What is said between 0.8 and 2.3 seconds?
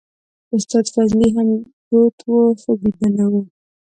فضلي هم پروت